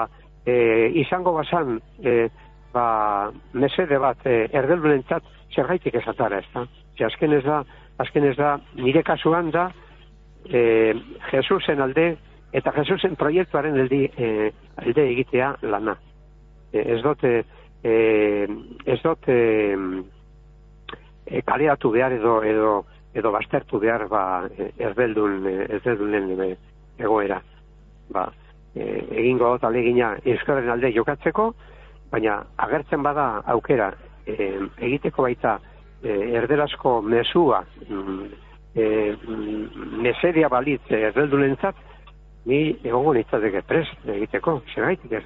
e, 0.44 0.54
izango 1.00 1.32
basan, 1.36 1.78
e, 2.04 2.28
ba, 2.74 3.30
mesede 3.52 3.98
bat, 4.00 4.20
e, 4.24 4.46
erdeldurentzat 4.52 5.26
zergaitik 5.54 5.96
esatara, 6.00 6.40
ez 6.40 6.48
da? 6.54 6.66
Ze 6.96 7.06
azken 7.08 7.32
ez 7.38 7.44
da, 7.44 7.62
azken 8.00 8.26
da, 8.36 8.56
nire 8.76 9.02
kasuan 9.02 9.50
da, 9.50 9.70
e, 10.48 10.94
Jesusen 11.30 11.80
alde, 11.80 12.16
eta 12.52 12.72
Jesusen 12.76 13.16
proiektuaren 13.16 13.78
alde, 13.80 14.04
e, 14.16 14.50
alde 14.76 15.06
egitea 15.12 15.54
lana. 15.62 15.96
E, 16.72 16.84
ez 16.96 17.00
dute, 17.02 17.44
e, 17.82 17.94
ez 18.86 18.98
dute 19.02 19.36
e, 21.26 21.42
kaleatu 21.46 21.92
behar 21.94 22.16
edo, 22.16 22.40
edo, 22.42 22.74
edo 23.14 23.32
baztertu 23.32 23.80
behar 23.82 24.06
ba, 24.08 24.24
e, 24.56 24.70
erbeldun, 24.78 25.40
e, 25.46 25.56
erdeldunen 25.78 26.30
e, 26.40 26.52
egoera. 26.98 27.40
Ba, 28.10 28.28
e, 28.74 28.86
egingo 29.22 29.54
dut 29.54 29.66
alegina 29.68 30.14
euskararen 30.24 30.72
alde 30.76 30.92
jokatzeko, 30.96 31.50
baina 32.10 32.40
agertzen 32.58 33.02
bada 33.02 33.42
aukera 33.54 33.92
e, 34.26 34.56
egiteko 34.82 35.28
baita 35.28 35.58
e, 36.02 36.16
erderazko 36.40 37.00
mesua 37.02 37.64
e, 37.88 38.84
mm, 39.12 40.00
mesedia 40.02 40.48
balitz 40.48 40.82
e, 40.90 41.02
erdeldunentzat, 41.10 41.76
ni 42.46 42.62
egongo 42.84 43.14
nintzateke 43.14 43.62
prest 43.68 44.08
egiteko, 44.08 44.60
segaitik 44.74 45.20
ez. 45.20 45.24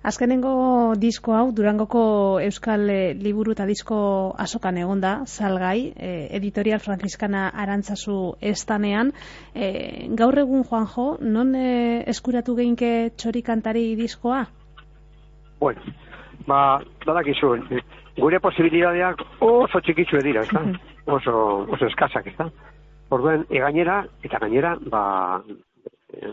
Azkenengo 0.00 0.94
disko 0.96 1.34
hau, 1.36 1.50
Durangoko 1.52 2.40
Euskal 2.40 2.88
eh, 2.88 3.12
Liburu 3.12 3.52
eta 3.52 3.66
Disko 3.68 3.98
asokan 4.40 4.78
egonda, 4.80 5.10
salgai, 5.28 5.92
eh, 5.92 6.28
editorial 6.38 6.80
frankiskana 6.80 7.50
arantzazu 7.52 8.32
estanean. 8.40 9.12
Eh, 9.52 10.08
gaur 10.16 10.40
egun, 10.40 10.64
Juanjo, 10.64 11.18
non 11.20 11.52
eh, 11.54 12.00
eskuratu 12.08 12.56
geinke 12.56 13.10
txorikantari 13.20 13.90
diskoa? 14.00 14.46
Bueno, 15.60 15.92
ba, 16.48 16.80
badakizu, 17.04 17.52
gure 18.20 18.40
posibilidadeak 18.40 19.24
oso 19.40 19.80
txikitzu 19.80 20.22
dira, 20.24 20.42
ez 20.42 20.76
oso, 21.06 21.34
oso 21.68 21.86
eskasak, 21.86 22.26
ez 22.26 22.36
da? 22.38 22.50
Orduen, 23.10 23.44
egainera, 23.50 24.04
eta 24.22 24.38
gainera, 24.38 24.76
ba, 24.92 25.04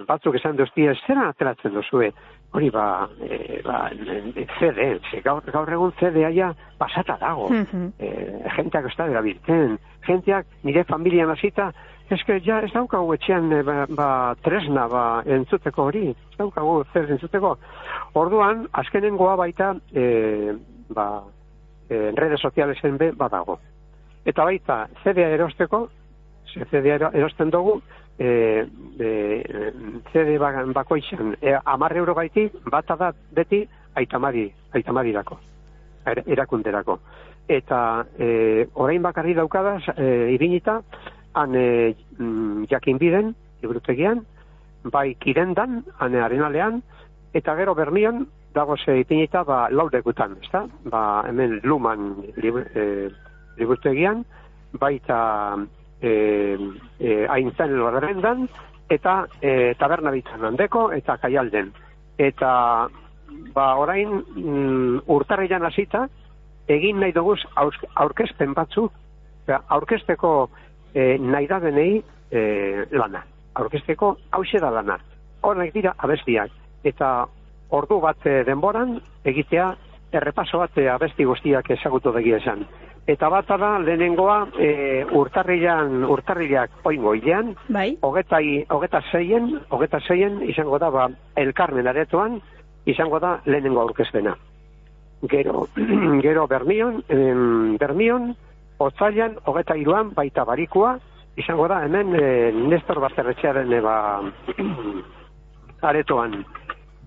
batzuk 0.08 0.36
esan 0.38 0.58
doztia, 0.58 0.94
zera 1.08 1.28
ateratzen 1.32 1.74
dozue, 1.74 2.12
hori 2.56 2.70
ba, 2.74 3.08
e, 3.22 3.62
ba 3.66 3.90
CD, 4.60 4.88
gaur, 5.26 5.44
gaur 5.54 5.74
egun 5.74 5.94
CD 6.00 6.24
aia 6.26 6.54
pasata 6.80 7.18
dago. 7.22 7.50
Mm 7.50 7.66
-hmm. 7.66 7.92
e, 8.00 8.50
jenteak 8.56 8.86
ez 8.86 8.96
da 8.98 9.08
erabiltzen, 9.08 9.78
jenteak 10.08 10.46
nire 10.64 10.84
familia 10.84 11.26
nazita, 11.26 11.72
ez 12.10 12.24
que 12.24 12.40
ja 12.40 12.62
ez 12.62 12.72
daukagu 12.72 13.14
etxean 13.14 13.52
e, 13.52 13.64
ba, 13.64 13.86
ba, 13.90 14.36
tresna 14.42 14.88
ba, 14.88 15.24
entzuteko 15.26 15.84
hori, 15.84 16.10
ez 16.10 16.38
daukagu 16.38 16.84
zer 16.94 17.12
entzuteko. 17.12 17.58
Orduan, 18.14 18.68
azkenengoa 18.72 19.36
baita, 19.36 19.76
e, 19.94 20.56
ba, 20.90 21.24
e, 21.90 22.12
redes 22.16 22.42
sozialesen 22.42 22.98
be 22.98 23.12
badago. 23.12 23.60
Eta 24.26 24.44
baita, 24.44 24.88
CD-a 25.04 25.30
erosteko, 25.36 25.88
CD-a 26.72 27.12
erosten 27.14 27.50
dugu, 27.50 27.82
e, 28.20 28.66
e, 29.00 29.72
CD 30.12 30.38
bakoitzan 30.40 31.38
e, 31.42 31.56
amar 31.64 31.96
euro 31.98 32.16
gaiti, 32.16 32.50
bata 32.66 32.96
da 32.96 33.14
beti 33.32 33.68
aitamari, 33.96 34.52
aitamarirako, 34.74 35.40
er, 36.06 36.24
erakunderako. 36.26 37.00
Eta 37.48 38.06
e, 38.20 38.68
orain 38.76 39.02
bakarri 39.02 39.34
daukadaz, 39.34 39.84
e, 39.96 40.34
ibinita, 40.36 40.82
han 41.34 41.56
e, 41.56 41.96
jakin 42.70 42.98
biden, 42.98 43.36
ibrutegian, 43.64 44.26
bai 44.92 45.14
kirendan, 45.16 45.84
han 46.00 46.16
arenalean, 46.16 46.82
eta 47.34 47.56
gero 47.56 47.76
bermion, 47.76 48.26
dago 48.58 48.78
ze 48.78 49.00
ipinita, 49.04 49.44
ba, 49.46 49.68
laudekutan, 49.70 50.36
ezta? 50.42 50.66
Ba, 50.90 51.24
hemen 51.30 51.60
luman 51.64 52.16
libur, 52.42 52.66
e, 52.74 53.10
liburtegian, 53.58 54.24
baita 54.82 55.20
e, 56.02 56.12
e, 57.00 57.26
aintzen 57.30 57.78
lorrendan, 57.78 58.48
eta 58.90 59.20
e, 59.42 59.74
taberna 59.80 60.14
bitzan 60.16 60.46
handeko, 60.50 60.88
eta 60.98 61.18
kaialden. 61.22 61.72
Eta, 62.18 62.52
ba, 63.54 63.68
orain, 63.78 64.22
mm, 64.36 65.04
urtarrian 65.14 65.66
hasita, 65.70 66.08
egin 66.68 67.00
nahi 67.02 67.14
duguz 67.16 67.40
aurkezpen 67.56 68.54
batzu, 68.58 68.90
aurkezteko 69.48 70.32
e, 70.94 71.16
nahi 71.22 71.48
da 71.48 71.60
denei 71.64 72.02
e, 72.32 72.42
lana. 72.92 73.24
Aurkezteko 73.58 74.18
hause 74.36 74.60
da 74.62 74.72
lana. 74.74 74.98
Horak 75.46 75.74
dira 75.74 75.94
abestiak. 76.04 76.52
Eta 76.84 77.28
ordu 77.70 78.00
bat 78.00 78.26
e, 78.26 78.44
denboran 78.48 78.98
egitea 79.26 79.72
errepaso 80.12 80.62
bat 80.64 80.78
e, 80.78 80.88
abesti 80.90 81.26
guztiak 81.28 81.72
ezagutu 81.76 82.14
begia 82.16 82.38
esan. 82.42 82.66
Eta 83.08 83.30
bat 83.32 83.48
da, 83.48 83.78
lehenengoa, 83.80 84.38
e, 84.60 85.06
urtarrilan, 85.16 86.04
urtarrilak 86.12 86.84
oingo 86.84 87.14
hilean, 87.16 87.54
bai. 87.72 87.96
hogeta 88.02 89.02
zeien, 89.12 89.54
hogeta 89.70 90.02
zeien, 90.08 90.42
izango 90.44 90.80
da, 90.80 90.90
ba, 90.92 91.08
elkarmen 91.36 91.88
aretoan, 91.88 92.42
izango 92.86 93.20
da 93.20 93.38
lehenengo 93.46 93.82
aurkezpena. 93.82 94.36
Gero, 95.32 95.68
gero 96.26 96.48
bermion, 96.48 97.02
em, 97.08 97.78
bermion, 97.80 98.34
otzailan, 98.78 99.40
hogeta 99.46 99.78
iruan, 99.80 100.12
baita 100.14 100.44
barikua, 100.44 100.98
izango 101.40 101.70
da, 101.72 101.86
hemen, 101.86 102.12
e, 102.16 102.52
Nestor 102.52 103.00
Basterretxearen, 103.00 103.72
eba, 103.72 103.98
aretoan. 105.94 106.42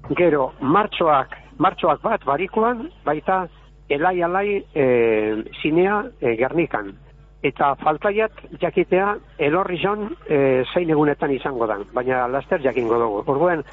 Gero, 0.08 0.52
martxoak, 0.60 1.36
martxoak 1.58 2.02
bat, 2.02 2.24
barikuan, 2.24 2.88
baita, 3.04 3.44
elai 3.90 4.22
alai 4.22 4.64
e, 4.74 4.84
zinea 5.62 6.02
e, 6.20 6.34
gernikan. 6.38 6.92
Eta 7.42 7.72
faltaiat 7.80 8.36
jakitea 8.60 9.14
elorri 9.38 9.78
zon 9.80 10.10
e, 10.28 10.64
zein 10.74 10.90
egunetan 10.90 11.32
izango 11.32 11.66
da, 11.66 11.78
baina 11.94 12.26
laster 12.28 12.60
jakingo 12.62 12.98
dugu. 13.00 13.22
Orduen, 13.32 13.64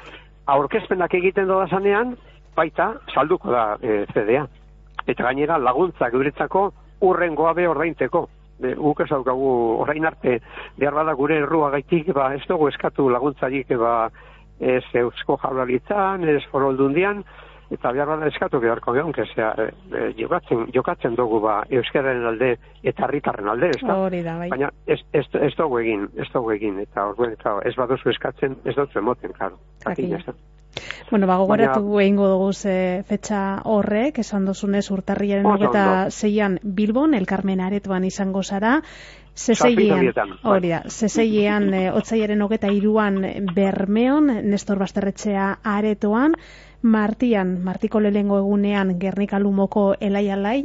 aurkezpenak 0.46 1.14
egiten 1.14 1.48
doda 1.48 1.68
zanean, 1.68 2.16
baita 2.56 2.94
salduko 3.14 3.52
da 3.52 3.64
e, 3.82 4.04
CDA. 4.14 4.46
Eta 5.06 5.24
gainera 5.24 5.58
laguntzak 5.58 6.12
guretzako 6.16 6.68
urren 7.06 7.36
goabe 7.38 7.68
ordainteko. 7.68 8.26
E, 8.58 8.72
guk 8.74 9.04
ez 9.04 9.10
daukagu 9.12 9.50
orain 9.84 10.08
arte 10.08 10.40
behar 10.76 10.96
bada 10.96 11.14
gure 11.14 11.36
errua 11.44 11.70
gaitik, 11.76 12.10
ba, 12.16 12.32
ez 12.34 12.42
dugu 12.48 12.72
eskatu 12.72 13.06
laguntzarik 13.12 13.70
ba, 13.78 14.08
ez 14.60 14.84
eusko 14.94 15.36
jaularitzan, 15.42 16.24
ez 16.28 16.42
foroldundian, 16.52 17.24
eta 17.70 17.92
behar 17.92 18.08
bada 18.08 18.28
eskatu 18.30 18.60
beharko 18.60 18.94
kezea, 19.12 19.52
e, 19.58 19.68
e, 19.92 20.04
jokatzen, 20.18 20.66
jokatzen 20.74 21.14
dugu 21.16 21.40
ba, 21.40 21.62
euskaren 21.70 22.24
alde 22.26 22.56
eta 22.82 23.04
herritarren 23.04 23.48
alde, 23.48 23.70
ez 23.76 23.82
da? 23.82 23.96
bai. 24.38 24.48
Baina 24.48 24.70
ez, 24.86 25.00
ez, 25.12 25.26
ez 25.34 25.54
dugu 25.56 25.78
egin, 25.78 26.08
ez 26.16 26.28
dugu 26.32 26.52
egin, 26.52 26.78
eta 26.80 27.08
orduan, 27.12 27.32
eta 27.32 27.58
ez 27.64 27.74
baduzu 27.76 28.10
eskatzen, 28.10 28.56
ez 28.64 28.74
dugu 28.74 28.98
emoten, 28.98 29.32
karo. 29.32 29.58
Bueno, 31.10 31.26
bago 31.26 31.46
goratu 31.48 31.82
Baina... 31.82 32.02
egingo 32.02 32.28
dugu 32.28 32.52
ze 32.52 33.02
fetxa 33.08 33.62
horrek, 33.64 34.18
esan 34.18 34.44
dozunez 34.44 34.90
urtarriaren 34.90 35.46
eta 35.68 36.10
zeian 36.10 36.58
Bilbon, 36.62 37.14
elkarmen 37.14 37.60
aretoan 37.60 38.04
izango 38.04 38.42
zara, 38.42 38.78
Zezeian, 39.38 40.08
hori 40.42 40.72
da, 40.72 40.82
zezeian, 40.90 41.68
e, 41.78 41.82
otzaiaren 41.94 42.42
hogeta 42.42 42.72
iruan 42.74 43.20
Bermeon, 43.54 44.32
Nestor 44.50 44.80
Basterretxea 44.82 45.52
aretoan, 45.62 46.34
Martian, 46.82 47.58
Martiko 47.64 48.00
lehengo 48.00 48.38
egunean 48.38 48.96
Gernika 48.98 49.38
Lumoko 49.38 49.92
elai 50.00 50.28
alai, 50.30 50.58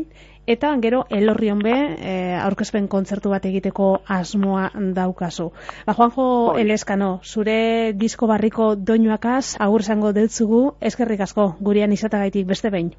eta 0.46 0.74
gero 0.82 1.06
elorrion 1.10 1.62
be 1.64 1.74
e, 1.74 2.16
aurkezpen 2.42 2.88
kontzertu 2.88 3.32
bat 3.34 3.46
egiteko 3.46 4.02
asmoa 4.18 4.70
daukazu. 4.98 5.52
Ba, 5.86 5.94
Juanjo 5.94 6.58
Eleskano, 6.60 7.20
zure 7.24 7.94
disko 7.94 8.28
barriko 8.28 8.74
doinuakaz, 8.76 9.56
agur 9.60 9.84
zango 9.84 10.14
deutzugu, 10.14 10.76
eskerrik 10.82 11.26
asko, 11.28 11.54
gurian 11.62 11.94
izatagaitik 11.94 12.50
beste 12.50 12.74
behin. 12.74 12.94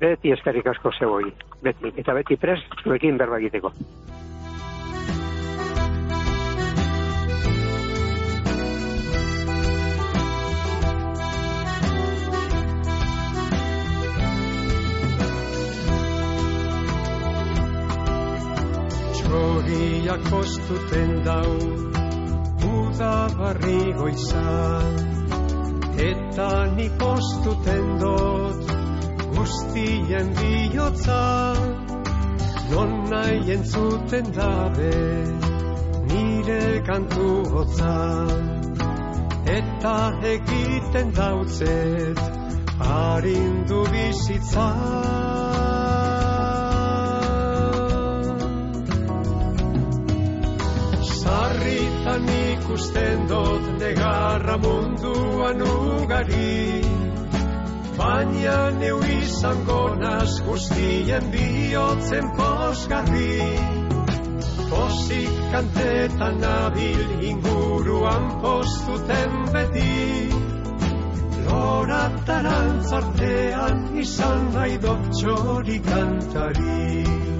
Beti 0.00 0.32
eskerrik 0.32 0.70
asko 0.72 0.92
zeboi, 0.98 1.28
beti, 1.62 1.92
eta 2.00 2.16
beti 2.16 2.40
prest, 2.40 2.80
zuekin 2.84 3.20
berba 3.20 3.40
egiteko. 3.42 3.74
Txoriak 19.70 20.22
kostuten 20.30 21.10
dau 21.22 21.50
Uda 22.76 23.16
barri 23.38 23.82
goizan 23.98 24.96
Eta 26.06 26.48
nik 26.74 26.96
kostuten 26.98 27.86
dot 28.02 28.72
Guztien 29.36 30.32
bihotza. 30.40 31.20
Non 32.72 32.96
nahi 33.12 33.54
entzuten 33.56 34.34
dabe 34.40 34.98
Nire 36.10 36.82
kantu 36.90 37.30
hotza. 37.54 37.94
Eta 39.60 39.96
egiten 40.34 41.14
dautzet 41.22 42.18
Harindu 42.90 43.84
bizitzan 43.94 45.19
Sarritan 52.00 52.28
ikusten 52.28 53.28
dut 53.28 53.64
negarra 53.78 54.56
munduan 54.56 55.60
ugari. 55.60 56.80
Baina 57.98 58.70
neu 58.80 59.00
izango 59.04 59.96
naz 60.00 60.40
guztien 60.46 61.24
bihotzen 61.32 62.26
posgarri 62.36 63.36
Pozik 64.70 65.34
kantetan 65.52 66.40
nabil 66.40 67.04
inguruan 67.30 68.24
postuten 68.40 69.32
beti. 69.52 70.30
Lorataran 71.44 72.80
zartean 72.88 73.98
izan 73.98 74.52
nahi 74.54 74.78
dut 74.78 75.10
txori 75.18 75.78
kantari 75.90 77.39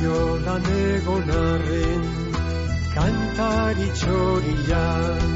diodan 0.00 0.66
egon 0.80 1.30
arren 1.36 2.02
kantari 2.94 3.88
txorian 4.00 5.32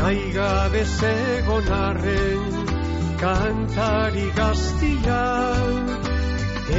nahi 0.00 0.20
gabe 0.36 0.82
zegon 0.98 1.70
arren 1.78 2.44
kantari 3.22 4.26
gaztian 4.38 5.90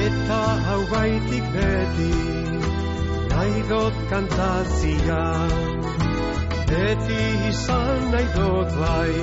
eta 0.04 0.42
hau 0.68 0.82
baitik 0.94 1.50
beti 1.58 2.14
nahi 3.34 3.66
dot 3.72 4.00
kantatzian 4.14 5.52
beti 6.72 7.22
izan 7.52 8.08
nahi 8.16 8.28
dot 8.38 8.80
bai 8.84 9.18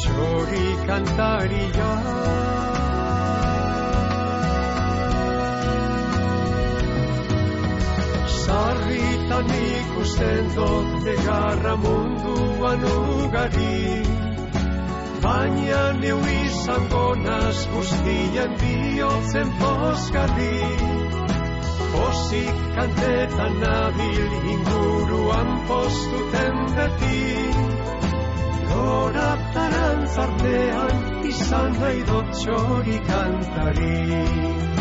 txori 0.00 0.66
kantarian 0.92 2.89
nik 9.48 9.90
usten 10.02 10.50
dut 10.56 10.88
degarra 11.04 11.74
munduan 11.84 12.84
ugari 12.92 14.02
Baina 15.22 15.82
niu 16.00 16.18
izango 16.36 17.06
naz 17.24 17.58
guztien 17.74 18.56
bihotzen 18.62 19.48
poskari 19.60 20.58
Posik 21.90 22.58
kantetan 22.74 23.54
nabil 23.62 24.34
inguruan 24.52 25.50
postuten 25.68 26.56
beti. 26.76 27.22
Gorataran 28.70 30.06
zartean 30.14 30.96
izan 31.00 31.00
nahi 31.02 31.10
dut 31.10 31.30
izan 31.32 31.72
nahi 31.80 32.00
dut 32.10 32.36
txori 32.38 32.98
kantari. 33.10 34.79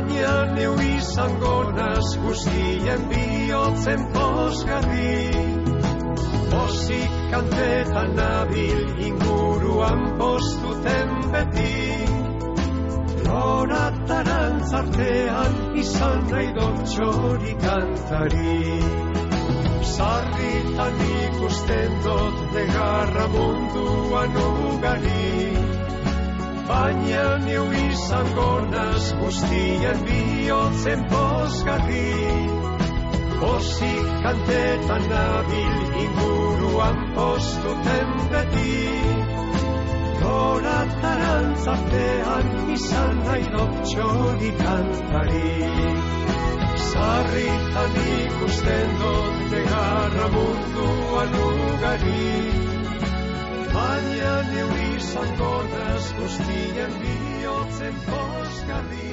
gainean 0.00 0.58
eu 0.58 0.74
izango 0.80 1.72
naz 1.76 2.16
guztien 2.22 3.02
bihotzen 3.10 4.00
posgarri 4.12 5.30
Bosik 6.50 7.12
kantetan 7.30 8.16
nabil 8.16 8.80
inguruan 9.06 10.00
postuten 10.18 11.10
beti. 11.32 11.76
Tronataran 13.22 14.56
zartean 14.70 15.54
izan 15.82 16.20
nahi 16.30 16.48
dotxori 16.58 17.54
kantari. 17.64 18.58
Zarritan 19.94 20.96
ikusten 21.20 21.92
dot 22.04 22.36
negarra 22.54 23.26
munduan 23.36 24.34
ugari. 24.46 25.70
Baina 26.70 27.22
neu 27.44 27.64
izango 27.76 28.50
naz 28.72 29.06
guztien 29.20 30.02
bihotzen 30.08 31.00
pozgarri 31.12 32.10
Pozik 33.40 34.10
kantetan 34.26 35.08
nabil 35.12 35.80
inguruan 36.04 37.00
postuten 37.16 38.12
beti. 38.34 38.76
Gora 40.22 40.78
tarantzartean 41.02 42.54
izan 42.76 43.20
nahi 43.26 43.50
dut 43.56 43.76
txori 43.90 44.52
kantari 44.62 45.54
Zarritan 46.90 48.02
ikusten 48.16 48.98
dut 49.02 49.46
negarra 49.54 50.34
munduan 50.36 51.40
ugari. 51.46 52.79
Baina 53.74 54.32
neu 54.50 54.70
izan 54.86 55.30
gordez 55.40 56.06
guztien 56.18 56.96
bihotzen 57.02 58.00
boskari 58.08 59.12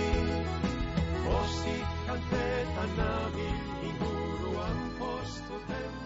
Bosik 1.26 1.93
kalpetan 2.08 2.98
nabil 3.02 3.60
inguruan 3.91 4.82
postuten 5.02 5.96